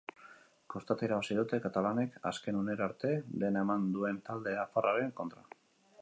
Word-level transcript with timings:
Kostata 0.73 1.05
irabazi 1.07 1.37
dute 1.39 1.59
katalanek 1.65 2.17
azken 2.31 2.57
unera 2.63 2.87
arte 2.87 3.13
dena 3.45 3.63
eman 3.67 3.89
duen 3.99 4.21
talde 4.31 4.59
nafarraren 4.63 5.15
kontra. 5.21 5.47